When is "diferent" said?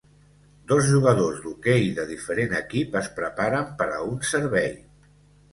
2.13-2.57